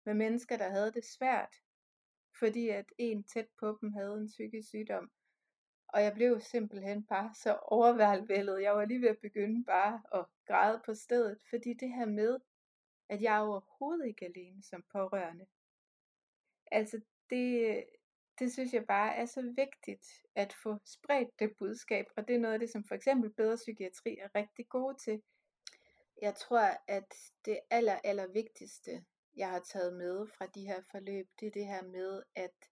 [0.05, 1.55] Med mennesker, der havde det svært,
[2.39, 5.11] fordi at en tæt på dem havde en psykisk sygdom.
[5.87, 8.61] Og jeg blev simpelthen bare så overvældet.
[8.61, 12.39] Jeg var lige ved at begynde bare at græde på stedet, fordi det her med,
[13.09, 15.45] at jeg er overhovedet ikke alene som pårørende.
[16.71, 17.83] Altså det,
[18.39, 22.39] det synes jeg bare er så vigtigt at få spredt det budskab, og det er
[22.39, 25.21] noget af det, som for eksempel bedre psykiatri er rigtig gode til.
[26.21, 27.13] Jeg tror, at
[27.45, 31.65] det aller, aller vigtigste, jeg har taget med fra de her forløb, det er det
[31.65, 32.69] her med, at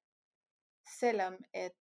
[1.00, 1.78] selvom at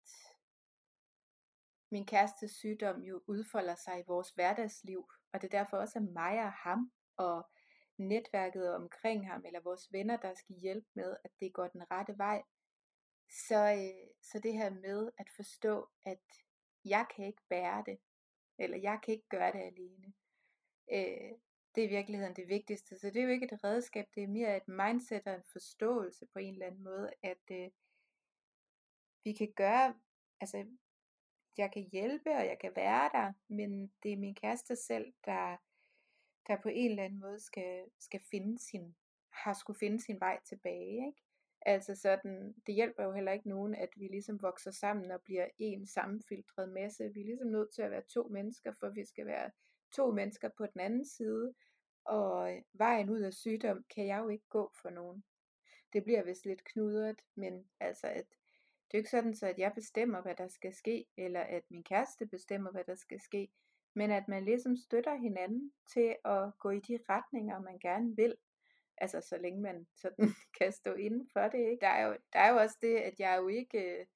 [1.90, 6.12] min kærestes sygdom jo udfolder sig i vores hverdagsliv, og det er derfor også er
[6.12, 7.50] mig og ham, og
[7.98, 12.18] netværket omkring ham, eller vores venner, der skal hjælpe med, at det går den rette
[12.18, 12.42] vej,
[13.48, 16.22] så, øh, så det her med at forstå, at
[16.84, 17.98] jeg kan ikke bære det,
[18.58, 20.12] eller jeg kan ikke gøre det alene,
[20.92, 21.38] øh,
[21.74, 22.98] det er i virkeligheden det vigtigste.
[22.98, 26.26] Så det er jo ikke et redskab, det er mere et mindset og en forståelse
[26.32, 27.70] på en eller anden måde, at øh,
[29.24, 29.94] vi kan gøre,
[30.40, 30.66] altså
[31.56, 35.56] jeg kan hjælpe, og jeg kan være der, men det er min kæreste selv, der,
[36.46, 38.96] der på en eller anden måde skal, skal finde sin,
[39.30, 41.22] har skulle finde sin vej tilbage, ikke?
[41.66, 45.48] Altså sådan, det hjælper jo heller ikke nogen, at vi ligesom vokser sammen og bliver
[45.58, 47.12] en sammenfiltret masse.
[47.14, 49.50] Vi er ligesom nødt til at være to mennesker, for vi skal være
[49.92, 51.54] to mennesker på den anden side.
[52.04, 55.24] Og vejen ud af sygdom kan jeg jo ikke gå for nogen.
[55.92, 58.26] Det bliver vist lidt knudret, men altså at
[58.92, 61.62] det er jo ikke sådan, så at jeg bestemmer, hvad der skal ske, eller at
[61.70, 63.48] min kæreste bestemmer, hvad der skal ske,
[63.94, 68.36] men at man ligesom støtter hinanden til at gå i de retninger, man gerne vil.
[68.98, 70.28] Altså så længe man sådan
[70.58, 71.58] kan stå inden for det.
[71.58, 71.80] Ikke?
[71.80, 74.06] Der, er jo, der er jo også det, at jeg er jo ikke, øh,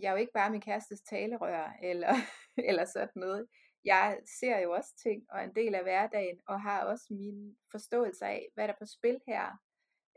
[0.00, 2.14] jeg er jo ikke bare min kærestes talerør, eller,
[2.68, 3.46] eller sådan noget
[3.84, 7.56] jeg ser jo også ting og er en del af hverdagen, og har også min
[7.70, 9.62] forståelse af, hvad der er på spil her.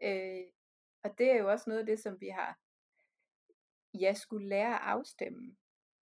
[0.04, 0.44] Øh,
[1.04, 2.60] og det er jo også noget af det, som vi har
[3.94, 5.58] ja, skulle lære at afstemme.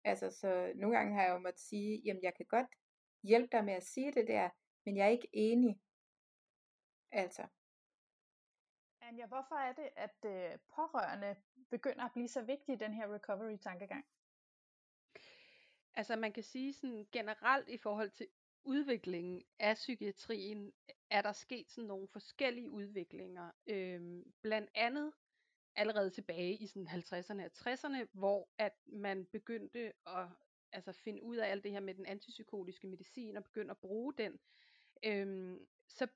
[0.03, 2.67] Altså, så nogle gange har jeg jo måttet sige, jamen jeg kan godt
[3.23, 4.49] hjælpe dig med at sige det der,
[4.85, 5.81] men jeg er ikke enig.
[7.11, 7.47] Altså.
[9.01, 11.35] Anja, hvorfor er det, at øh, pårørende
[11.69, 14.05] begynder at blive så vigtige i den her recovery-tankegang?
[15.97, 18.27] Altså man kan sige sådan generelt i forhold til
[18.63, 20.73] udviklingen af psykiatrien,
[21.09, 23.51] er der sket sådan nogle forskellige udviklinger.
[23.67, 25.13] Øhm, blandt andet
[25.75, 30.27] allerede tilbage i sådan 50'erne og 60'erne, hvor at man begyndte at
[30.71, 34.13] altså finde ud af alt det her med den antipsykotiske medicin og begyndte at bruge
[34.13, 34.39] den,
[35.03, 36.07] øhm, så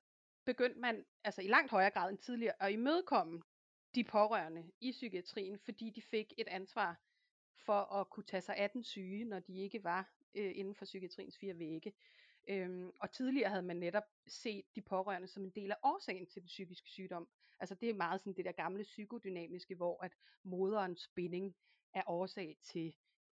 [0.44, 3.42] begyndte man altså i langt højere grad end tidligere at imødekomme
[3.94, 7.00] de pårørende i psykiatrien, fordi de fik et ansvar
[7.64, 10.84] for at kunne tage sig af den syge, når de ikke var øh, inden for
[10.84, 11.92] psykiatriens fire vægge.
[12.48, 16.42] Øhm, og tidligere havde man netop set de pårørende som en del af årsagen til
[16.42, 17.28] den psykiske sygdom.
[17.60, 21.56] Altså det er meget sådan det der gamle psykodynamiske, hvor at moderens binding
[21.94, 22.94] er årsag til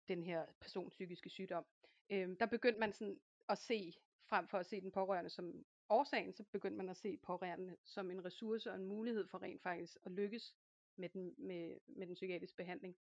[0.09, 1.65] den her persons psykiske sygdom.
[2.11, 3.95] Øhm, der begyndte man sådan at se,
[4.27, 8.11] frem for at se den pårørende som årsagen, så begyndte man at se pårørende som
[8.11, 10.57] en ressource og en mulighed for rent faktisk at lykkes
[10.97, 12.97] med den, med, med den psykiatriske behandling.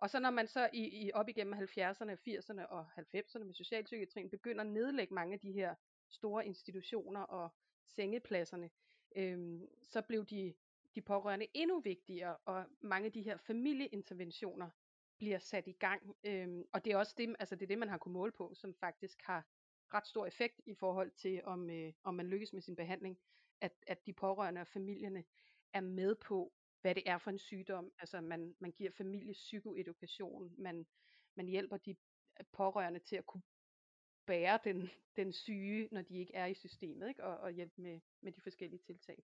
[0.00, 4.30] Og så når man så i, i op igennem 70'erne, 80'erne og 90'erne med socialpsykiatrien
[4.30, 5.74] begynder at nedlægge mange af de her
[6.08, 7.50] store institutioner og
[7.86, 8.70] sengepladserne,
[9.16, 10.54] øhm, så blev de,
[10.94, 14.70] de pårørende endnu vigtigere, og mange af de her familieinterventioner
[15.18, 16.16] bliver sat i gang.
[16.24, 18.54] Øhm, og det er også det, altså det, er det, man har kunnet måle på,
[18.54, 19.46] som faktisk har
[19.94, 23.18] ret stor effekt i forhold til, om, øh, om man lykkes med sin behandling,
[23.60, 25.24] at, at de pårørende og familierne
[25.72, 27.92] er med på hvad det er for en sygdom.
[27.98, 30.86] Altså man, man giver familie psykoedukation, man,
[31.34, 31.90] man hjælper de
[32.40, 33.42] øh, pårørende til at kunne
[34.26, 37.24] bære den, den syge, når de ikke er i systemet, ikke?
[37.24, 39.22] Og, og hjælpe med, med de forskellige tiltag.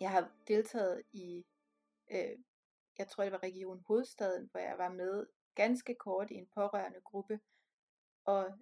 [0.00, 1.44] Jeg har deltaget i
[2.10, 2.38] øh,
[2.98, 7.00] jeg tror det var Region Hovedstaden, hvor jeg var med ganske kort i en pårørende
[7.00, 7.40] gruppe.
[8.24, 8.58] Og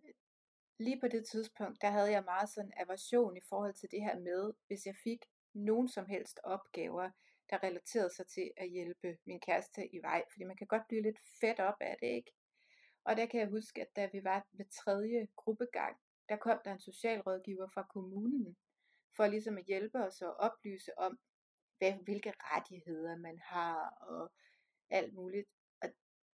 [0.78, 4.18] lige på det tidspunkt, der havde jeg meget sådan aversion i forhold til det her
[4.18, 7.10] med, hvis jeg fik nogen som helst opgaver,
[7.50, 11.02] der relaterede sig til at hjælpe min kæreste i vej, fordi man kan godt blive
[11.02, 12.32] lidt fedt op af det, ikke?
[13.04, 15.96] Og der kan jeg huske, at da vi var ved tredje gruppegang,
[16.28, 18.56] der kom der en socialrådgiver fra kommunen,
[19.16, 21.18] for ligesom at hjælpe os og oplyse om,
[21.78, 24.32] hvad, hvilke rettigheder man har og
[24.90, 25.48] alt muligt.
[25.82, 25.88] Og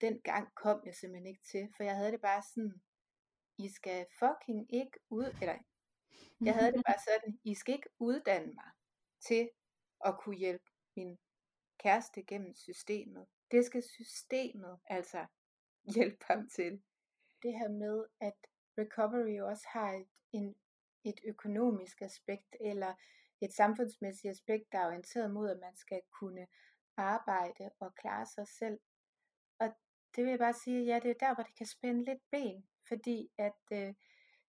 [0.01, 2.83] den gang kom jeg simpelthen ikke til, for jeg havde det bare sådan,
[3.59, 5.59] I skal fucking ikke ud, eller
[6.41, 8.71] jeg havde det bare sådan, I skal ikke uddanne mig
[9.21, 9.51] til
[10.05, 11.19] at kunne hjælpe min
[11.79, 13.27] kæreste gennem systemet.
[13.51, 15.27] Det skal systemet altså
[15.95, 16.83] hjælpe ham til.
[17.43, 18.35] Det her med, at
[18.79, 20.57] recovery også har et, en,
[21.05, 22.95] et økonomisk aspekt, eller
[23.41, 26.47] et samfundsmæssigt aspekt, der er orienteret mod, at man skal kunne
[26.97, 28.79] arbejde og klare sig selv.
[29.59, 29.69] Og
[30.17, 32.69] det vil jeg bare sige, ja, det er der, hvor det kan spænde lidt ben,
[32.89, 33.95] fordi at øh,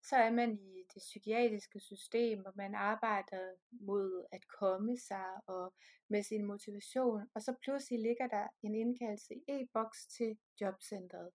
[0.09, 5.73] så er man i det psykiatriske system, og man arbejder mod at komme sig og
[6.07, 11.29] med sin motivation, og så pludselig ligger der en indkaldelse i e-boks til jobcentret.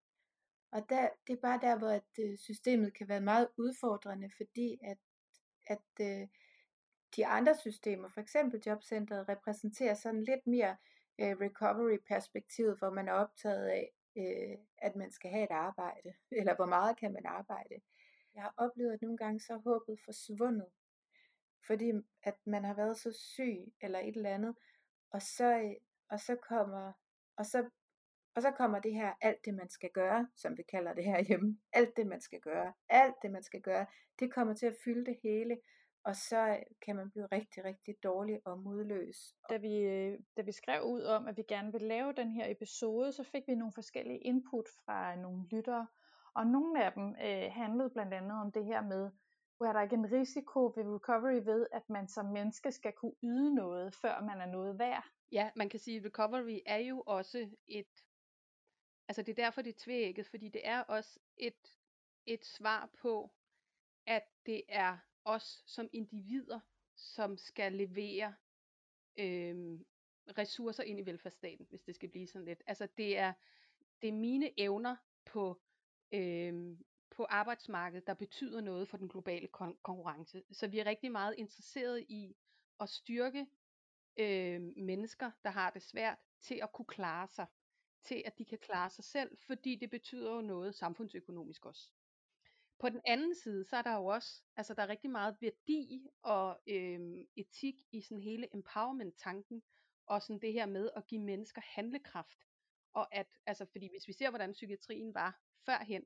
[0.73, 4.79] Og der, det er bare der, hvor at, øh, systemet kan være meget udfordrende, fordi
[4.85, 4.99] at,
[5.67, 6.29] at øh,
[7.17, 10.77] de andre systemer, for eksempel jobcentret, repræsenterer sådan lidt mere
[11.21, 16.55] øh, recovery-perspektivet, hvor man er optaget af, øh, at man skal have et arbejde, eller
[16.57, 17.75] hvor meget kan man arbejde.
[18.35, 20.69] Jeg har oplevet, at nogle gange så er håbet forsvundet,
[21.67, 21.93] fordi
[22.23, 24.57] at man har været så syg, eller et eller andet,
[25.11, 25.75] og så, øh,
[26.09, 26.93] og så kommer,
[27.37, 27.69] og så,
[28.35, 31.21] og så kommer det her, alt det man skal gøre, som vi kalder det her
[31.29, 33.87] hjemme, alt det man skal gøre, alt det man skal gøre,
[34.19, 35.59] det kommer til at fylde det hele,
[36.05, 39.35] og så kan man blive rigtig, rigtig dårlig og modløs.
[39.51, 42.51] Da vi, øh, da vi skrev ud om, at vi gerne vil lave den her
[42.51, 45.87] episode, så fik vi nogle forskellige input fra nogle lyttere,
[46.35, 49.11] og nogle af dem øh, handlede blandt andet om det her med,
[49.57, 53.15] hvor er der ikke en risiko ved recovery ved, at man som menneske skal kunne
[53.23, 55.05] yde noget, før man er noget værd?
[55.33, 58.05] Ja, man kan sige, at recovery er jo også et,
[59.09, 61.77] altså det er derfor det er tvækket, fordi det er også et,
[62.27, 63.31] et svar på,
[64.07, 66.61] at det er os som individer,
[66.97, 68.35] som skal levere
[69.19, 69.81] øh,
[70.39, 72.63] ressourcer ind i velfærdsstaten, hvis det skal blive sådan lidt.
[72.67, 73.33] Altså det er,
[74.03, 75.61] det er mine evner på,
[76.13, 76.79] øh,
[77.11, 80.43] på arbejdsmarkedet, der betyder noget for den globale kon- konkurrence.
[80.53, 82.37] Så vi er rigtig meget interesseret i
[82.81, 83.47] at styrke
[84.17, 87.47] øh, mennesker, der har det svært, til at kunne klare sig.
[88.03, 91.93] Til at de kan klare sig selv, fordi det betyder jo noget samfundsøkonomisk også.
[92.81, 96.09] På den anden side, så er der jo også, altså der er rigtig meget værdi
[96.23, 97.01] og øh,
[97.37, 99.63] etik i sådan hele empowerment-tanken,
[100.07, 102.39] og sådan det her med at give mennesker handlekraft.
[102.93, 106.03] Og at, altså fordi hvis vi ser, hvordan psykiatrien var førhen,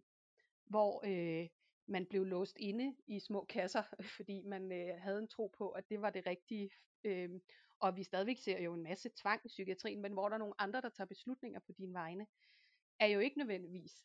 [0.65, 1.49] hvor øh,
[1.87, 3.83] man blev låst inde i små kasser,
[4.17, 6.71] fordi man øh, havde en tro på, at det var det rigtige.
[7.05, 7.31] Øh,
[7.79, 10.61] og vi stadigvæk ser jo en masse tvang i psykiatrien, men hvor der er nogle
[10.61, 12.27] andre, der tager beslutninger på dine vegne,
[13.01, 14.05] er jo ikke nødvendigvis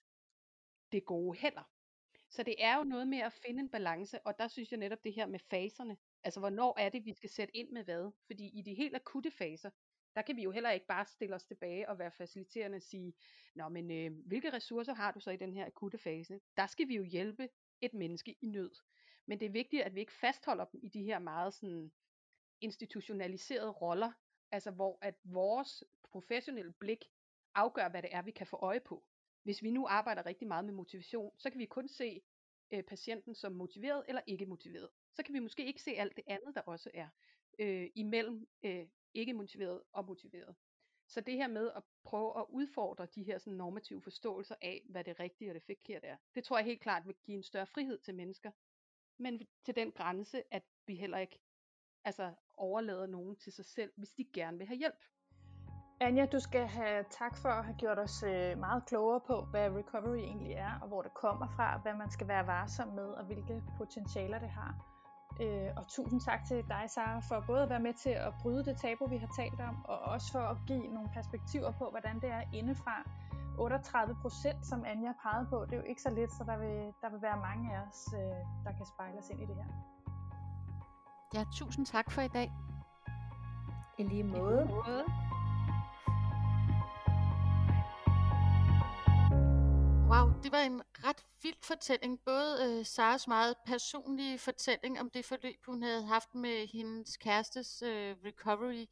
[0.92, 1.79] det gode heller.
[2.30, 5.04] Så det er jo noget med at finde en balance, og der synes jeg netop
[5.04, 8.12] det her med faserne, altså hvornår er det, vi skal sætte ind med hvad?
[8.26, 9.70] Fordi i de helt akutte faser,
[10.16, 13.14] der kan vi jo heller ikke bare stille os tilbage og være faciliterende og sige,
[13.56, 16.40] Nå, men øh, hvilke ressourcer har du så i den her akutte fase?
[16.58, 17.50] Der skal vi jo hjælpe
[17.82, 18.72] et menneske i nød.
[19.26, 21.92] Men det er vigtigt, at vi ikke fastholder dem i de her meget sådan
[22.62, 24.12] institutionaliserede roller,
[24.52, 27.06] altså hvor at vores professionelle blik
[27.56, 29.04] afgør, hvad det er, vi kan få øje på.
[29.44, 32.22] Hvis vi nu arbejder rigtig meget med motivation, så kan vi kun se
[32.72, 34.90] øh, patienten som motiveret eller ikke motiveret.
[35.14, 37.08] Så kan vi måske ikke se alt det andet, der også er
[37.60, 40.56] øh, imellem øh, ikke motiveret og motiveret.
[41.08, 45.04] Så det her med at prøve at udfordre de her sådan normative forståelser af, hvad
[45.04, 47.68] det rigtige og det forkerte er, det tror jeg helt klart vil give en større
[47.68, 48.52] frihed til mennesker,
[49.18, 51.40] men til den grænse, at vi heller ikke
[52.04, 55.04] altså, overlader nogen til sig selv, hvis de gerne vil have hjælp.
[56.02, 59.70] Anja, du skal have tak for at have gjort os øh, meget klogere på, hvad
[59.70, 63.26] recovery egentlig er, og hvor det kommer fra, hvad man skal være varsom med, og
[63.26, 64.76] hvilke potentialer det har.
[65.42, 68.66] Øh, og tusind tak til dig, Sara, for både at være med til at bryde
[68.66, 72.16] det tabu, vi har talt om, og også for at give nogle perspektiver på, hvordan
[72.22, 73.04] det er indefra.
[73.58, 76.94] 38 procent, som Anja pegede på, det er jo ikke så lidt, så der vil,
[77.02, 78.20] der vil være mange af os, øh,
[78.66, 79.70] der kan spejle os ind i det her.
[81.34, 82.52] Ja, tusind tak for i dag.
[83.98, 84.64] I lige måde.
[84.64, 85.29] I lige måde.
[90.12, 92.20] Wow, det var en ret vild fortælling.
[92.26, 97.82] Både øh, Saras meget personlige fortælling om det forløb, hun havde haft med hendes kærestes
[97.82, 98.86] øh, recovery,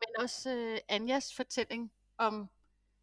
[0.00, 2.48] men også øh, Anjas fortælling om,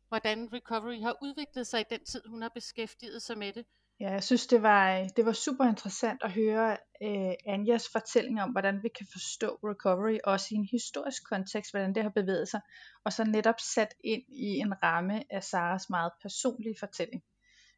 [0.07, 3.65] hvordan recovery har udviklet sig i den tid, hun har beskæftiget sig med det.
[3.99, 8.41] Ja, jeg synes, det var, øh, det var super interessant at høre øh, Anjas fortælling
[8.41, 12.47] om, hvordan vi kan forstå recovery, også i en historisk kontekst, hvordan det har bevæget
[12.49, 12.61] sig,
[13.03, 17.23] og så netop sat ind i en ramme af Saras meget personlige fortælling.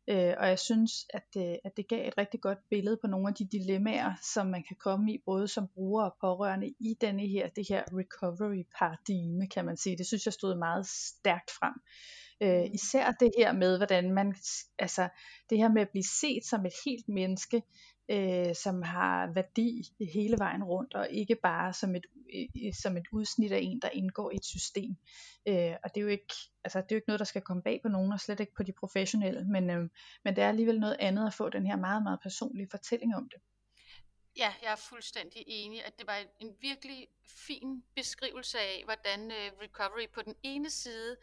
[0.08, 3.28] Øh, og jeg synes, at det, at det gav et rigtig godt billede på nogle
[3.28, 7.28] af de dilemmaer, som man kan komme i, både som bruger og pårørende i denne
[7.28, 9.98] her, det her recovery paradigme, kan man sige.
[9.98, 11.74] Det synes jeg stod meget stærkt frem.
[12.42, 14.36] Øh, især det her med, hvordan man,
[14.80, 15.10] altså
[15.50, 17.62] det her med at blive set som et helt menneske,
[18.12, 19.84] øh, som har værdi
[20.14, 23.90] hele vejen rundt, og ikke bare som et, øh, som et udsnit af en, der
[23.90, 24.96] indgår i et system.
[25.48, 26.34] Øh, og det er, jo ikke,
[26.64, 28.54] altså, det er jo ikke noget, der skal komme bag på nogen, og slet ikke
[28.58, 29.90] på de professionelle, men, øh,
[30.24, 33.30] men det er alligevel noget andet at få den her meget, meget personlige fortælling om
[33.30, 33.42] det.
[34.38, 39.52] Ja, jeg er fuldstændig enig, at det var en virkelig fin beskrivelse af, hvordan øh,
[39.62, 41.18] recovery på den ene side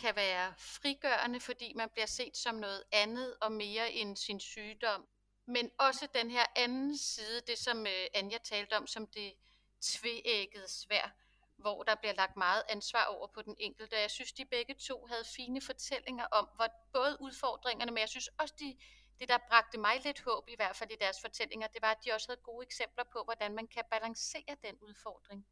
[0.00, 5.06] kan være frigørende, fordi man bliver set som noget andet og mere end sin sygdom.
[5.48, 9.32] Men også den her anden side, det som øh, Anja talte om, som det
[9.80, 11.14] tveæggede svær,
[11.56, 13.96] hvor der bliver lagt meget ansvar over på den enkelte.
[13.96, 18.28] Jeg synes, de begge to havde fine fortællinger om, hvor både udfordringerne, men jeg synes
[18.28, 18.76] også, de,
[19.18, 22.04] det der bragte mig lidt håb, i hvert fald i deres fortællinger, det var, at
[22.04, 25.46] de også havde gode eksempler på, hvordan man kan balancere den udfordring.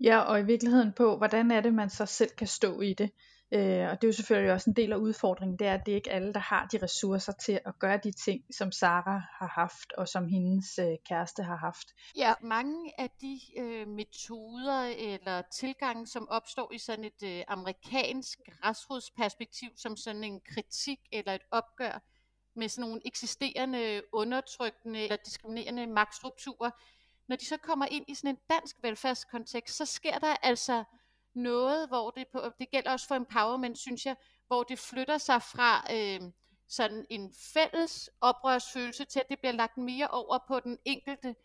[0.00, 3.10] Ja, og i virkeligheden på, hvordan er det, man så selv kan stå i det.
[3.52, 5.92] Øh, og det er jo selvfølgelig også en del af udfordringen, det er, at det
[5.92, 9.60] er ikke alle, der har de ressourcer til at gøre de ting, som Sara har
[9.60, 11.88] haft, og som hendes øh, kæreste har haft.
[12.16, 18.38] Ja, mange af de øh, metoder eller tilgange, som opstår i sådan et øh, amerikansk
[18.60, 22.02] græsrodsperspektiv, som sådan en kritik eller et opgør
[22.56, 26.70] med sådan nogle eksisterende undertrykkende eller diskriminerende magtstrukturer,
[27.28, 30.84] når de så kommer ind i sådan en dansk velfærdskontekst, så sker der altså
[31.34, 34.16] noget, hvor det, på, det gælder også for empowerment, synes jeg,
[34.46, 36.20] hvor det flytter sig fra øh,
[36.68, 41.36] sådan en fælles oprørsfølelse til, at det bliver lagt mere over på den enkelte.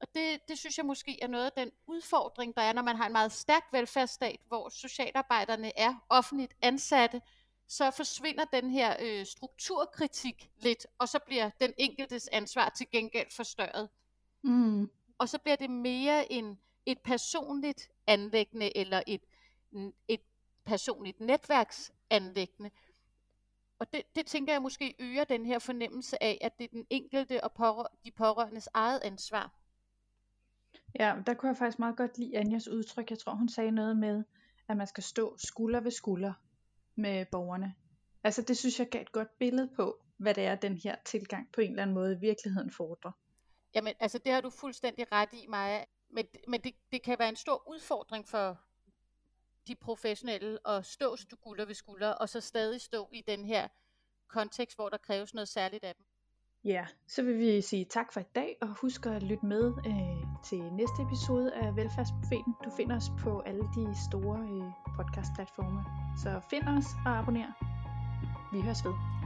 [0.00, 2.96] Og det, det synes jeg måske er noget af den udfordring, der er, når man
[2.96, 7.22] har en meget stærk velfærdsstat, hvor socialarbejderne er offentligt ansatte,
[7.68, 13.30] så forsvinder den her øh, strukturkritik lidt, og så bliver den enkeltes ansvar til gengæld
[13.30, 13.88] forstørret.
[14.42, 19.22] Mm og så bliver det mere en, et personligt anlæggende eller et,
[20.08, 20.20] et
[20.64, 22.70] personligt netværksanlæggende.
[23.78, 26.86] og det, det tænker jeg måske øger den her fornemmelse af, at det er den
[26.90, 29.54] enkelte og pårør- de pårørendes eget ansvar.
[30.98, 33.10] Ja, der kunne jeg faktisk meget godt lide Anjas udtryk.
[33.10, 34.24] Jeg tror, hun sagde noget med,
[34.68, 36.32] at man skal stå skulder ved skulder
[36.94, 37.74] med borgerne.
[38.24, 41.52] Altså det synes jeg gav et godt billede på, hvad det er, den her tilgang
[41.52, 43.12] på en eller anden måde i virkeligheden fordrer.
[43.74, 45.84] Jamen, altså det har du fuldstændig ret i, Maja.
[46.10, 48.58] Men, men det, det kan være en stor udfordring for
[49.68, 53.68] de professionelle at stå skulder ved skulder, og så stadig stå i den her
[54.28, 56.04] kontekst, hvor der kræves noget særligt af dem.
[56.64, 60.40] Ja, så vil vi sige tak for i dag, og husk at lytte med øh,
[60.44, 62.54] til næste episode af Velfærdsprofeten.
[62.64, 65.84] Du finder os på alle de store øh, podcastplatforme.
[66.22, 67.52] Så find os og abonner.
[68.52, 69.17] Vi høres ved.